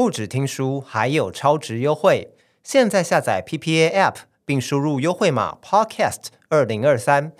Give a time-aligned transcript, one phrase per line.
[0.00, 2.32] 不止听书，还有超值优惠！
[2.64, 4.14] 现在下载 PPA App，
[4.46, 7.32] 并输入优惠码 Podcast 二零二三，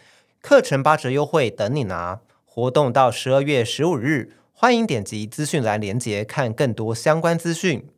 [0.42, 2.20] 课程八折优惠等你拿！
[2.44, 7.88] 活动到十二月十五日，欢迎点击资讯栏链接看更多相关资讯。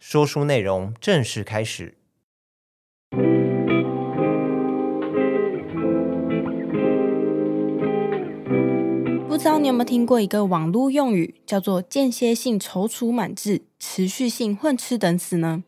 [0.00, 2.01] 说书内容正式开始。
[9.42, 15.64] 知道你有没有听过一个网络用语，叫做间歇性踌躇满志、持续性混吃等死呢？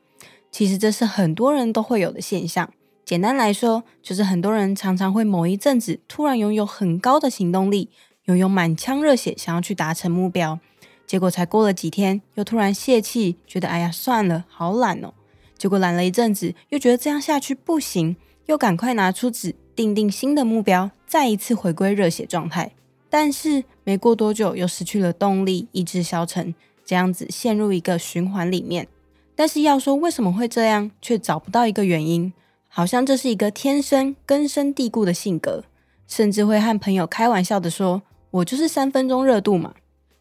[0.52, 2.72] 其实这是很多人都会有的现象。
[3.04, 7.90] 简单来说，就是很多人常常会某一阵子突然拥有很高的行动力，
[8.26, 10.60] 拥有满腔热血，想要去达成目标。
[11.04, 15.12] 结果才过了几天，又突然泄气，觉得哎呀算了，好懒哦。
[15.58, 18.14] 结果懒了一阵子，又觉得这样下去不行，
[18.46, 22.70] 又赶快拿出纸，定定新的目标，再一次回归热血状态。
[23.16, 26.52] 但是没过多久，又失去了动力，意志消沉，
[26.84, 28.88] 这样子陷入一个循环里面。
[29.36, 32.32] 但是要说为什么会这样，却找不到一个原因，
[32.66, 35.62] 好像这是一个天生根深蒂固的性格，
[36.08, 39.74] 甚至会和朋友开玩笑的说：“我就是三分钟热度嘛。”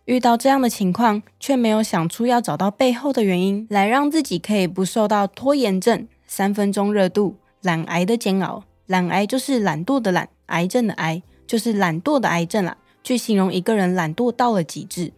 [0.06, 8.64] 遇到这样的情况，却没有想出要找到背后的原因，来让自己可以不受到拖延症、三分钟热度、懒癌的煎熬。
[8.86, 15.12] 懒癌就是懒惰的懒，癌症的癌就是懒惰的癌症啦，去形容一个人懒惰到了极致。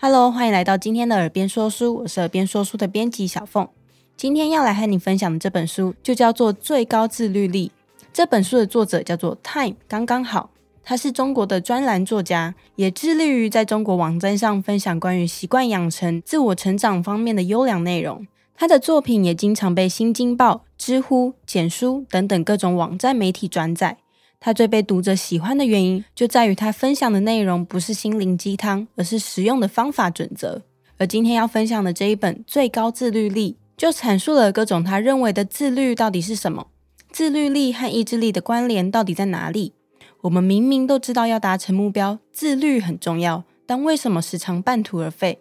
[0.00, 3.68] Hello，欢迎来到今天的耳边说书，我是耳边说书的编辑小凤。
[4.16, 7.68] 今天要来和你分享的这本书就叫做《最高自律力》。
[8.12, 10.50] 这本书的作者叫做 Time 刚刚好。
[10.84, 18.26] 他是中国的专栏作家，也致力于在中国网站上分享关于习惯养成、自我成长方面的优良内容。
[18.56, 23.98] 他的作品也经常被《新京报》、知乎、简书等等各种网站媒体转载。
[24.44, 30.62] 他最被读者喜欢的原因，就在于他分享的内容不是心灵鸡汤，而是实用的方法准则。
[30.98, 36.66] 而今天要分享的这一本《最高自律力》，就阐述了各种他认为的自律到底是什么，
[37.12, 39.74] 自律力和意志力的关联到底在哪里。
[40.22, 45.38] 我们明明都知道要达成目标，自律很重要，但为什么时常半途而废？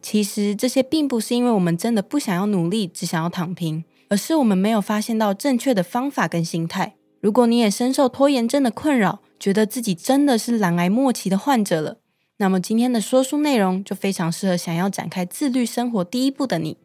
[0.00, 6.94] 其实这些并不是因为我们真的不想要努力，只想要躺平，而是我们没有发现到正确的方法跟心态。
[7.20, 11.98] 如果你也深受拖延症的困扰，觉得自己真的是懒癌末期的患者了，
[12.38, 16.76] 那么今天的说书内容就非常适合想要展开自律生活第一步的你。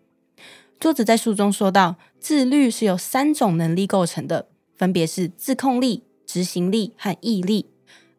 [0.79, 6.03] 作者在书中说到，自律是由三种能力构成的，分别是自控力。
[6.25, 7.67] 执行力和毅力，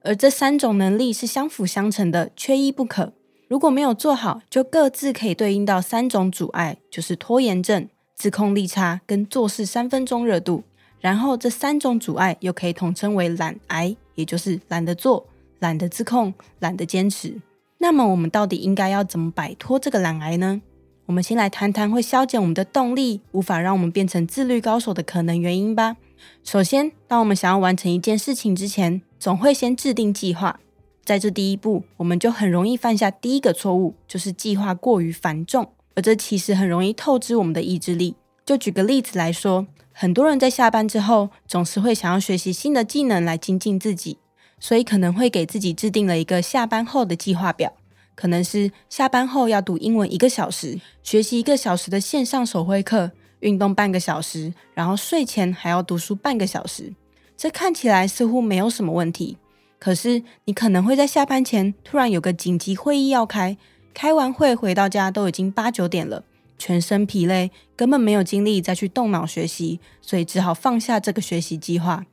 [0.03, 3.13] 而这三种能力是相辅相成的，缺一不可。
[3.49, 10.63] 如果没有做好，就各自可以对应到三种阻碍，就是拖延症、自控力差跟做事三分钟热度。
[11.05, 15.27] 然后这三种阻碍又可以统称为懒癌，也就是懒得做、
[15.59, 17.43] 懒得自控、懒得坚持。
[17.77, 20.63] 那么我们到底应该要怎么摆脱这个懒癌呢？
[21.05, 25.99] 我们先来谈谈会消减我们的动力，无法让我们变成自律高手的可能原因吧。
[26.43, 30.59] 首先，当我们想要完成一件事情之前，总会先制定计划。
[31.05, 38.15] 在这第一步，我们就很容易犯下第一个错误，就是计划过于繁重，而这其实很容易透支我们的意志力。
[38.47, 39.67] 就举个例子来说，
[39.97, 44.19] 很多人在下班之后，总是会想要学习新的技能来精进自己，
[44.59, 47.73] 所以可能会给自己制定了一个下班后的计划表，
[48.17, 53.13] 可能是下班后要读英文一个小时，学习一个小时的线上手绘课。
[53.41, 56.95] 运动半个小时，然后睡前还要读书半个小时，
[57.37, 59.37] 这看起来似乎没有什么问题。
[59.79, 63.59] 可是你可能会在下班前突然有个紧急会议要开，
[63.93, 66.25] 开完会回到家都已经八九点了，
[66.59, 72.07] 全身疲累，根本没有精力再去动脑学习，所以只好放下这个学习计划。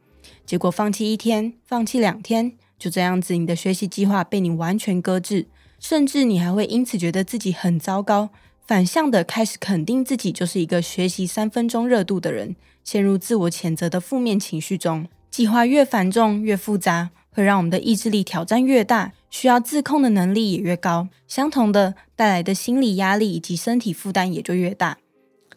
[0.46, 5.47] 结果放弃一天，放弃两天，就这样子，你的学习计划被你完全搁置，
[5.79, 8.29] 甚至你还会因此觉得自己很糟糕。
[8.66, 15.08] 反向的开始肯定自己就是一个学习三分钟热度的人，陷入自我谴责的负面情绪中。
[15.29, 21.08] 计划越繁重越复杂，会让我们的意志力挑战越大，需要自控的能力也越高。
[21.28, 25.00] 相同的，带来的心理压力以及身体负担也就越大。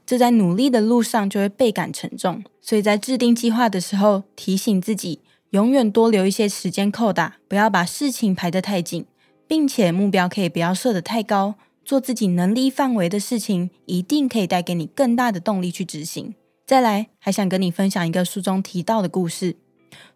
[0.07, 2.43] 这在努力的路上就会倍感沉重。
[2.63, 5.21] 所以在制定计划的时候，提醒自己
[5.51, 9.05] 永远多留一些时间扣打，不要把事情排得太紧，
[9.47, 11.57] 并且目标可以不要设得太高。
[11.85, 16.35] 做自己能力范围的事情，一定可以带给你更大的动力去执行。
[16.67, 19.57] 再来，还想跟你分享一个书中提到的故事。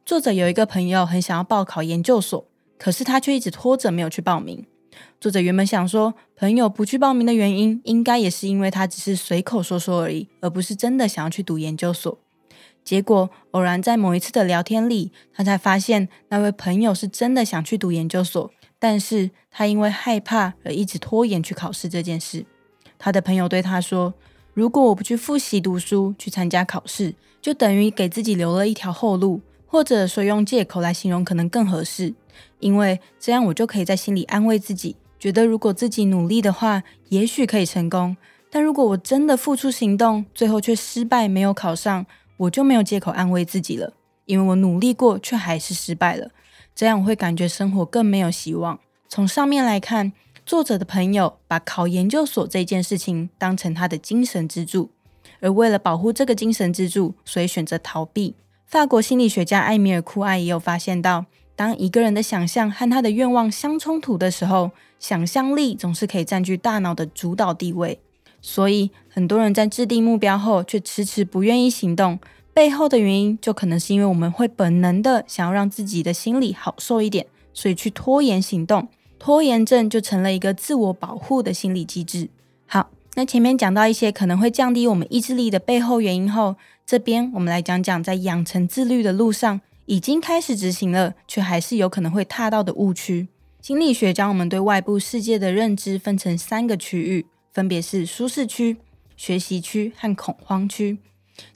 [0.07, 2.47] 作者有一个朋友很想要报考研究所，
[2.79, 4.65] 可是他却一直拖着没有去报名。
[5.21, 12.19] 作者原本想说，朋友不去报名的原因，应该也是因为他只是随口说说而已，而不是真的想要去读研究所。
[12.85, 18.51] 结果偶然在某一次的聊天里，他才发现那位朋友是真的想去读研究所。
[18.79, 22.47] 但是他因为害怕而一直拖延去考试这件事，
[22.97, 24.15] 他的朋友对他说
[24.55, 32.15] ：“如果我不去复习读书，去参加考试，就等于给自己留了一条后路。”或者说用借口来形容可能更合适，
[32.59, 38.17] 因为这样我就可以在心里安慰自己，觉得如果自己努力的话，也许可以成功。
[38.51, 42.07] 但如果我真的付出行动，最后却失败没有考上，
[42.39, 43.93] 我就没有借口安慰自己了，
[44.25, 46.31] 因为我努力过却还是失败了。
[46.75, 48.81] 这样我会感觉生活更没有希望。
[49.07, 50.13] 从上面来看，
[50.47, 54.91] 作者的朋友把考研究所这件事情当成他的精神支柱，
[55.41, 58.35] 而为了保护这个精神支柱，所以选择逃避。
[58.69, 61.25] 法国心理学家艾米尔·库艾也有发现到，
[61.57, 67.99] 当一个人的想象和他的愿望相冲突的时候，想象力总是可以占据大脑的主导地位。
[68.43, 72.19] 所以，很多人在制定目标后却迟迟不愿意行动，
[72.53, 78.89] 背后的原因就可能是因为我们会本能的想要让自己的心理好受一点，所以去拖延行动。
[79.19, 82.29] 拖延症就成了一个自我保护的心理机制。
[83.19, 86.55] 那前面讲到一些可能会降低我们意志力的背后原因后，
[86.87, 93.27] 这边我们来讲讲，在养成自律的路上已经开始执行了，却还是有可能会踏到的误区。
[93.61, 98.77] 心理学将我们对外部世界的认知分成三个区域，分别是舒适区、
[99.17, 100.99] 学习区和恐慌区。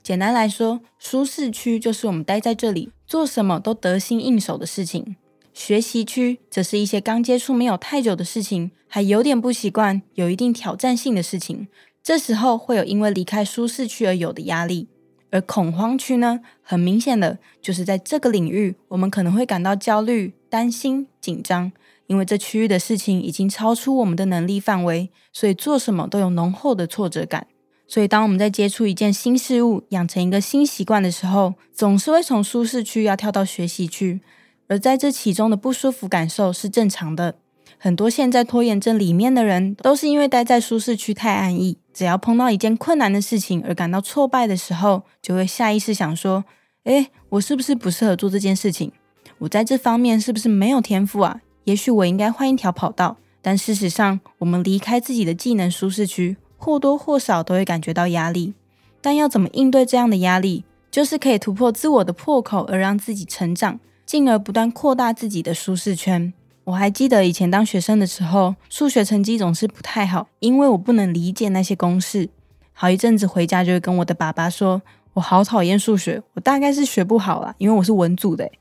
[0.01, 5.15] 简单来说，舒适区就是我们待在这里做什么都得心应手的事情；
[5.53, 11.67] 学习区则是一些刚接触没有太久的事情，还有点不习惯，有一定挑战性的事情。
[12.01, 14.87] 这时候会有因为离开舒适区而有的压力。
[15.31, 21.71] 而恐慌区呢，很明显的就是在这个领域，我们可能会感到焦虑、担心、紧张，
[22.07, 27.47] 因为这区域的事情已经超出我们的能力范围，所以做什么都有浓厚的挫折感。
[27.87, 34.21] 所以，当我们在接触一件新事物、养成一个新习惯的时候，总是会从舒适区要跳到学习区，
[34.67, 37.35] 而在这其中的不舒服感受是正常的。
[37.77, 41.77] 很多现在拖延症里面的人，都是因为待在舒适区太安逸。
[41.93, 46.45] 只要碰到一件困难的事情而感到挫败的时候，就会下意识想说
[46.85, 48.91] ：“诶，我是不是不适合做这件事情？
[49.39, 51.41] 我在这方面是不是没有天赋啊？
[51.65, 58.53] 也许我应该换一条跑道。”但事实上，我们离开自己的技能舒适区，或多或少都会感觉到压力。
[59.01, 63.81] 但要怎么应对这样的压力，就是可以突破自我的破口，而让自己成长，
[64.13, 66.31] 进而不断扩大自己的舒适圈。
[66.65, 72.29] 我还记得以前当学生的时候，数学成绩总是不太好，因为我不能理解那些公式。
[72.73, 74.83] 好一阵子回家就会跟我的爸爸说
[75.13, 78.51] ：“我好讨厌数学，我大概是学不好啦，因为我是文组的。”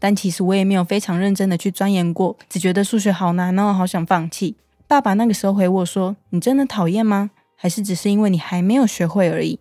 [0.00, 4.56] 但其实我也没有非常认真的去钻研过，只觉得数学好难哦，好想放弃。
[4.86, 7.32] 爸爸那个时候回我说：“你真的讨厌吗？
[7.54, 9.58] 还是只是因为你还没有学会而已？”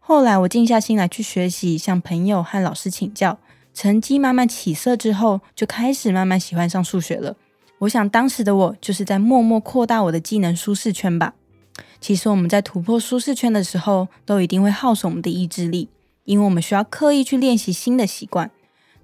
[0.00, 3.38] 后来我静下心来去学习，向朋友和老师请教。
[3.78, 7.36] 成绩慢慢起色之后，就开始慢慢喜欢上数学了。
[7.78, 11.34] 我想当时的我就是在默默扩大我的技能舒适圈吧。
[12.00, 15.88] 其实我们在突破舒适圈的时候，都一定会耗损我们的意志力，
[16.24, 18.50] 因为我们需要刻意去练习新的习惯。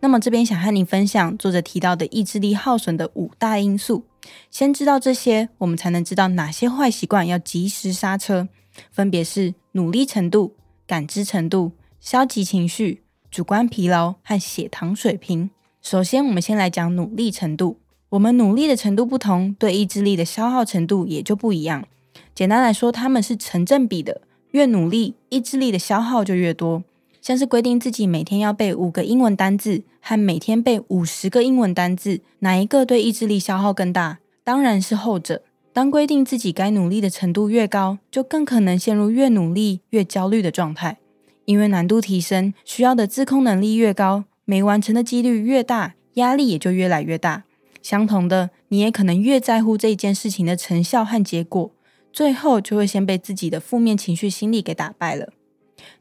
[0.00, 4.02] 那么这边想和你分享作者提到的意志力耗损的五大因素。
[4.50, 8.48] 先知道这些，我们才能知道哪些坏习惯要及时刹车。
[8.90, 13.03] 分别是努力程度、感知程度、消极情绪。
[13.34, 15.50] 主观疲劳和血糖水平。
[15.82, 17.80] 首先，我们先来讲努力程度。
[18.10, 21.84] 我们努力的程度不同，对意志力的消耗程度也就不一样。
[22.32, 24.20] 简单来说，它们是成正比的。
[24.52, 26.84] 越努力，意志力的消耗就越多。
[27.20, 34.20] 像是规定自己每天要背五个英文单字，和每天背五十个英文单字，哪一个对意志力消耗更大？
[34.44, 35.42] 当然是后者。
[35.72, 40.98] 当规定自己该努力的程度越高，就更可能陷入越努力越焦虑的状态。
[41.44, 47.44] 因为难度提升，需要的自控能力越高，没完成的几率越大，压力也就越来越大。
[47.82, 51.70] 相同的，你也可能越在乎这一件事情的成效和结果，
[52.12, 55.32] 最后就会先被自己的负面情绪心理给打败了。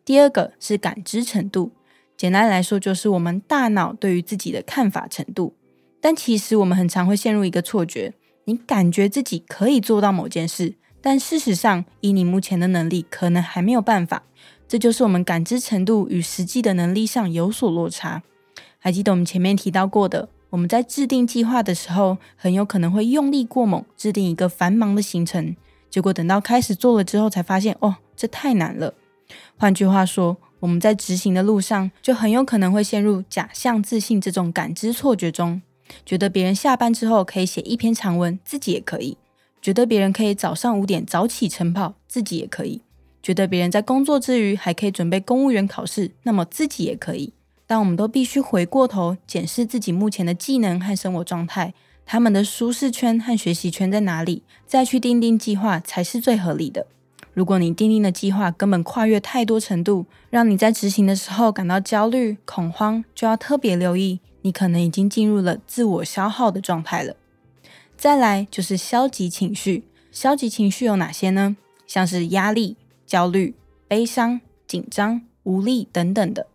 [0.06, 1.74] 第二个是感知程度，
[2.16, 5.56] 简单来说就是我们大脑对于自己的看法程度。
[6.00, 8.14] 但其实我们很常会陷入一个错觉，
[8.46, 14.24] 你感觉自己可以做到某件事，但事实上以你目前的能力，可能还没有办法。
[14.74, 18.24] 这就是我们感知程度与实际的能力上有所落差。
[18.80, 25.56] 还记得我们前面提到过的，我们在制定计划的时候，很有可能会用力过猛，制定一个繁忙的行程，
[25.92, 28.96] 结果等到开始做了之后，才发现哦，这太难了。
[29.60, 35.62] 换句话说，我们在执行的路上，就很有可能会陷入假象自信这种感知错觉中，
[36.04, 39.18] 觉得别人下班之后可以写一篇长文，自己也可以；
[39.62, 42.82] 觉得别人可以早上五点早起晨跑，自己也可以。
[43.24, 47.34] 觉得别人在工作之余还可以准备公务员考试，那么自己也可以。
[47.66, 51.74] 但我们都必须回过头检视自己目前的技能和生活状态，
[52.06, 56.86] 他们的舒适圈和学习圈在哪里，再去定定计划才是最合理的。
[57.34, 67.16] 如果你定定的计划根本跨越太多程度，让你在执行的时候感到焦虑、恐慌，就要特别留意，你可能已经进入了自我消耗的状态了。
[67.98, 71.56] 再来就是消极情绪，消极情绪有哪些呢？
[71.88, 72.76] 像是压力、
[73.14, 73.54] 焦虑、
[73.88, 76.48] 悲伤、紧张、无力等等的。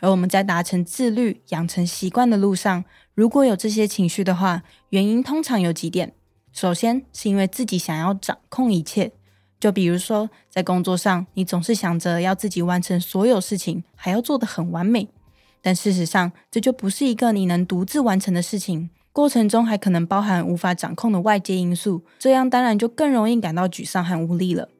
[0.00, 6.14] 而我们在达成自律、养成习惯的路上，如果有这些情绪的话，原因通常有几点。
[6.54, 9.12] 首先是因为自己想要掌控一切。
[9.60, 15.10] 就比如说，在工作上，你总是想着要自己完成所有事情，还要做得很完美。
[15.60, 18.88] 但事实上，这就不是一个你能独自完成的事情。
[19.12, 24.70] 过程中还可能包含无法掌控的外界因素，这样当然就更容易感到沮丧和无力了。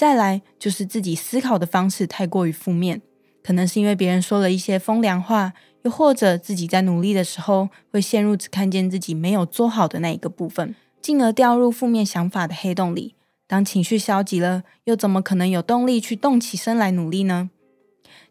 [0.00, 3.02] 再来就是自己思考的方式太过于负面，
[3.42, 5.52] 可能是因为别人说了一些风凉话，
[5.82, 13.14] 又或者自己在努力的时候会陷入只看见自己没有做好的那一个部分，进而掉入负面想法的黑洞里。
[13.46, 17.50] 当情绪消极了，又怎么可能有动力去动起身来努力呢？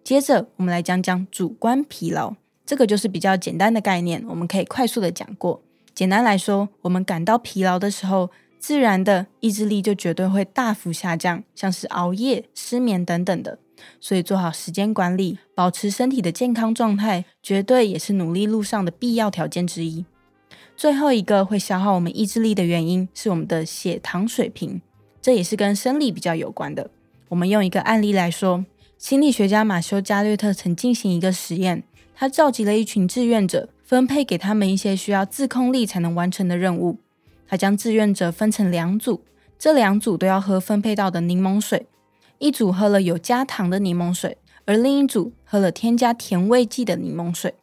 [0.04, 2.34] 接着，我们来讲讲主观疲劳，
[2.66, 5.62] 这个就是比较简单的概念，我们可以快速的讲过。
[5.94, 13.58] 简单来说，我们感到疲劳的时候，自然的意志力就绝对会大幅下降，像是熬夜、失眠等等的。
[14.02, 20.06] 所以，做好时间管理，保持身体的健康状态，绝对也是努力路上的必要条件之一。
[20.76, 24.82] 最后一个会消耗我们意志力的原因是我们的血糖水平。
[25.22, 26.90] 这也是跟生理比较有关的。
[27.30, 28.66] 我们用一个案例来说，
[28.98, 31.84] 心理学家马修·加略特曾进行一个实验，
[32.16, 36.98] 他召集了一群志愿者，分配给他们一些需要自控力才能完成的任务。
[37.50, 39.24] 他将志愿者分成两组，
[39.58, 41.88] 这两组都要喝分配到的柠檬水，
[42.38, 47.56] 一组喝了有加糖的柠檬水，而另一组喝了添加甜味剂的柠檬水。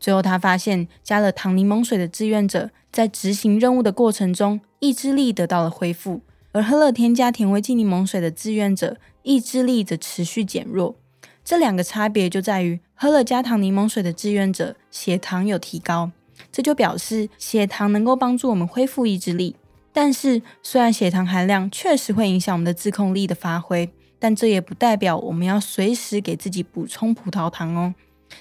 [0.00, 6.22] 最后，他发现加了糖柠檬水的志愿者在执行任务的过程中，意志力得到了恢复。
[6.52, 10.96] 而喝了添加甜味剂柠檬水的志愿者，意志力则持续减弱。
[11.44, 16.10] 这两个差别就在于，喝了加糖柠檬水的志愿者血糖有提高，
[16.52, 19.56] 这就表示血糖能够帮助我们恢复意志力。
[19.92, 27.94] 但是，虽然血糖含量确实会影响我们的自控力的发挥，但这也不代表我们要随时给自己补充葡萄糖哦。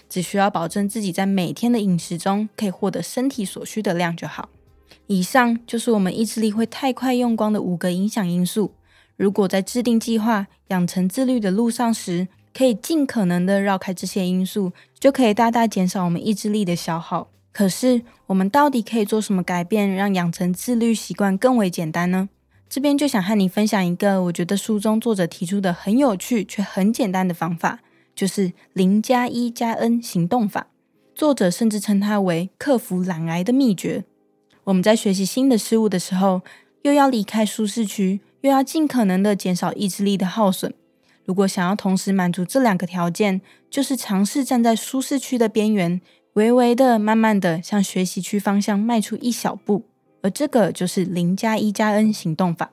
[0.08, 4.50] 只需要保证自己在每天的饮食中可以获得身体所需的量就好。
[5.08, 8.72] 以上就是我们意志力会太快用光的五个影响因素。
[9.18, 17.30] 如果在制定计划、养成自律的路上时，可以尽可能的绕开这些因素，就可以大大减少我们意志力的消耗。
[17.60, 22.30] 可是，我们到底可以做什么改变，让养成自律习惯更为简单呢？
[22.70, 27.82] 这边就想和你分享一个我觉得书中作者提出的很有趣却很简单的方法，
[28.16, 30.68] 就是零加一加 N 行动法。
[31.14, 34.06] 作者甚至称它为克服懒癌的秘诀。
[34.64, 36.42] 我们在学习新的事物的时候，
[36.84, 40.74] 又要离开舒适区，又要尽可能的减少意志力的耗损。
[41.26, 46.00] 如果想要同时满足这两个条件，就是尝试站在舒适区的边缘，
[46.40, 49.84] 微微的、慢慢的向学习区方向迈出一小步。
[50.22, 52.72] 而这个就是零加一加 N 行动法。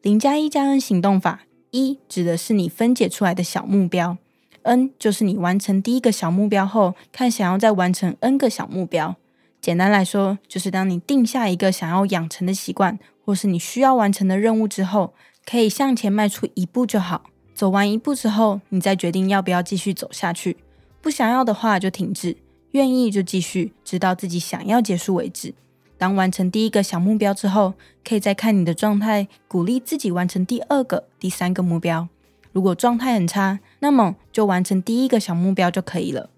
[0.00, 4.16] 零加一加 N 行动法，一指的是你分解出来的小目标
[4.62, 9.16] ，N 就是你完成第一个小目标后，看想要再完成 N 个小目标。
[9.60, 15.12] 简单来说，就是当你定下一个想要养成的习惯，或是你需要完成的任务之后，
[15.44, 17.24] 可以向前迈出一步就好。
[17.54, 20.56] 走完一步之后，你再决定要不要继续走下去。
[21.02, 22.36] 不想要的话就停止，
[22.76, 25.54] 愿意就继续，直到自己想要结束为止。
[25.96, 27.72] 当完成第一个小目标之后，
[28.04, 32.06] 可以再看你的状态，鼓励自己完成第二个、第三个目标。
[32.52, 36.28] 如果状态很差，那么就完成第一个小目标就可以了。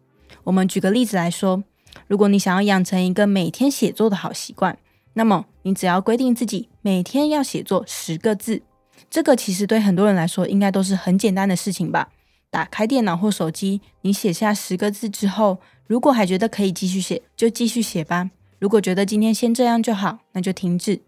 [0.45, 1.65] 我们举个例子来说。
[2.07, 4.79] 如果你想要养成一个每天写作的好习惯，
[5.15, 8.63] 那么你只要规定自己每天要写作十个字。
[9.11, 12.11] 这个其实对很多人来说应该都是很简单的事情吧？
[12.51, 18.31] 打开电脑或手机，你写下十个字之后，如果还觉得可以继续写，就继续写吧。
[18.61, 21.01] 如果觉得今天先这样就好，那就停止。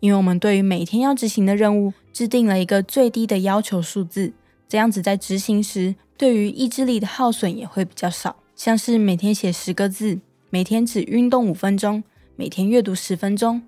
[0.00, 4.32] 因为我们对于每天要执行的任务制定了一个最低的要求数字，
[4.68, 8.36] 这样子在执行时，对于意志力的耗损也会比较少。
[8.54, 10.18] 像是每天写十个字。
[10.50, 12.02] 每天只运动五分钟，
[12.34, 13.60] 每天阅读十分钟，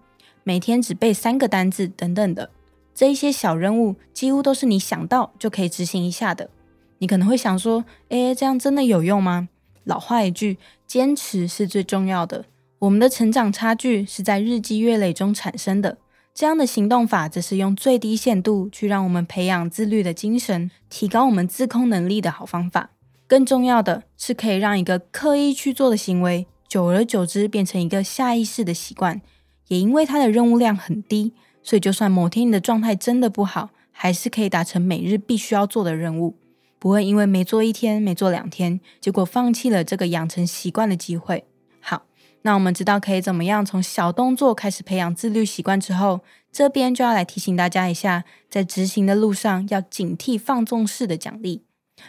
[0.45, 2.49] 每天只背三个单字等等的，
[2.95, 6.49] 这一些小任务几乎都是你想到就可以执行一下的。
[6.97, 9.50] 你可能会想说，诶，这样真的有用吗？
[9.90, 10.56] 老话一句，
[10.87, 12.44] 坚持是最重要的。
[12.78, 15.99] 我们的成长差距是在日积月累中产生的。
[16.32, 22.90] 这样的行动法则是用最低限度去让我们培养自律的精神，提高我们自控能力的好方法。
[23.26, 26.47] 更重要的是，可以让一个刻意去做的行为。
[26.68, 29.20] 久而久之，变成一个下意识的习惯，
[29.66, 31.32] 也因为它的任务量很低，
[31.64, 36.37] 所以就算某天你的状态真的不好，还是可以达成每日必须要做的任务，
[36.80, 41.44] 不会因为没做一天、没做两天，结果放弃了这个养成习惯的机会。
[41.78, 42.06] 好，
[42.42, 51.62] 那我们知道可以怎么样从小动作开始培养自律习惯之后，这边就要来提醒大家一下，在执行的路上要警惕放纵式的奖励。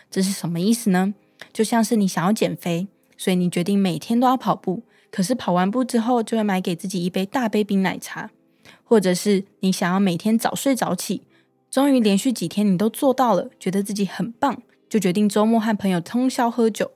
[0.10, 1.14] 这是什么意思呢？
[1.52, 2.88] 就像是你想要减肥，
[3.18, 4.84] 所以你决定每天都要跑步。
[5.12, 8.32] 可是跑完步之后，就会买给自己一杯大杯冰奶茶，
[8.86, 11.24] 或者是你想要每天早睡早起，
[11.72, 16.92] 终于连续几天你都做到了，觉得自己很棒，就决定周末和朋友通宵喝酒。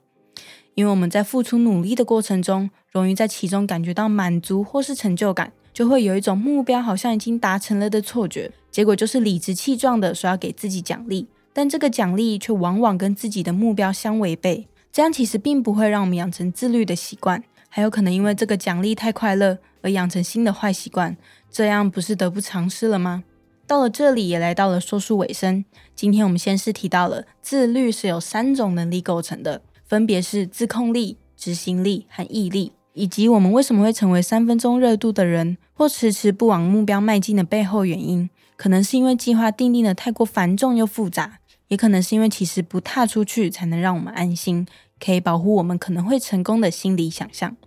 [0.73, 17.41] 因为我们在付出努力的过程中，容易在其中感觉到满足或是成就感，就会有一种目标好像已经达成了的错觉，结果就是理直气壮的说要给自己奖励，但这个奖励却往往跟自己的目标相违背，这样其实并不会让我们养成自律的习惯。
[17.69, 21.15] 还有可能因为这个奖励太快乐而养成新的坏习惯，
[21.49, 23.23] 这样不是得不偿失了吗？
[23.67, 25.65] 到了这里也来到了说书尾声。
[25.95, 38.29] 今天我们先是提到了自律是由三种能力构成的，分别是自控力、执行力和毅力，以及我们为什么会成为三分钟热度的人，或迟迟不往目标迈进的背后原因。
[38.55, 44.67] 可能是因为计划定定的太过繁重又复杂，也可能是因为其实不踏出去才能让我们安心。
[44.97, 47.57] 可以保护我们可能会成功的心理想象，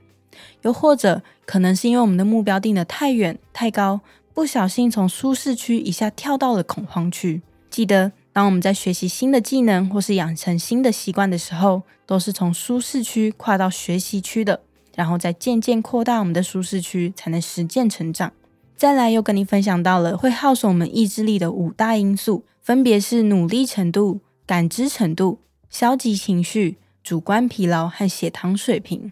[0.62, 4.00] 又或者可能是因为我们的目标定得太远太高，
[4.38, 7.42] 不小心从舒适区一下跳到了恐慌区。
[7.70, 14.60] 记得，当我们在学习新的技能或是养成新的习惯的时候，都是从舒适区跨到学习区的，
[14.94, 18.32] 然后再渐渐扩大我们的舒适区，才能实践成长。
[18.76, 26.78] 再来，又跟你分享到了会耗损我们意志力的五大因素，分别是努力程度、感知程度、消极情绪。
[27.02, 29.10] 主观疲劳和血糖水平。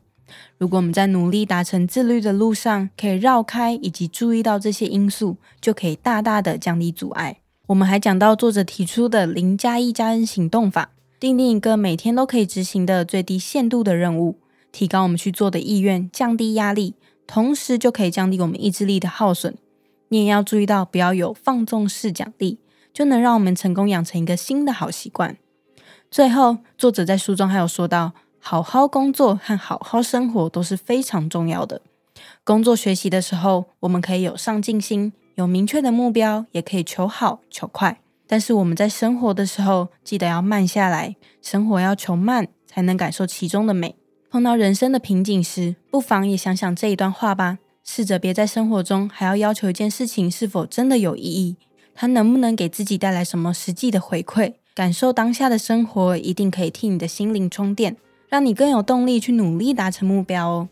[0.58, 7.38] 如果我们在努力达成自律的路上，可以绕开以及注意到这些因素，就可以大大的降低阻碍。
[7.68, 14.38] 我们还讲到作者提出的零加一加 N 行动法，订定一个每天都可以执行的最低限度的任务，
[14.70, 16.94] 提高我们去做的意愿，降低压力，
[17.26, 19.56] 同时就可以降低我们意志力的耗损。
[20.08, 22.58] 你也要注意到，不要有放纵式奖励，
[22.92, 25.36] 就能让我们成功养成一个新的好习惯。
[26.08, 28.12] 最后，作者在书中还有说到，
[28.48, 31.82] 好好工作和好好生活都是非常重要的。
[32.44, 37.98] 工作学习的时候，我们可以有上进心，有明确的目标，也可以求好求快。
[38.28, 43.96] 但是我们在生活的时候，记得要慢下来，生活要求慢，才能感受其中的美。
[44.30, 47.58] 碰到人生的瓶颈时，不妨也想想这一段话吧。
[47.82, 51.56] 试着别在生活中还要要求一件事情是否真的有意义，
[51.96, 54.54] 它能不能给自己带来什么实际的回馈。
[54.72, 57.96] 感受当下的生活，一定可以替你的心灵充电，
[58.28, 60.68] 让你更有动力去努力达成目标哦。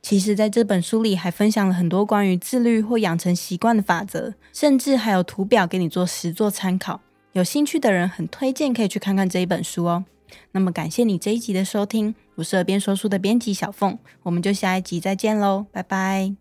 [0.00, 7.00] 其实，在这本书里还分享了很多关于自律或养成习惯的法则，甚至还有图表给你做实作参考。
[7.32, 10.04] 有兴趣的人，很推荐可以去看看这一本书哦。
[10.52, 16.34] 那么，感谢你这一集的收听，我是耳边说书的编辑小凤，我们就下一集再见喽，拜拜。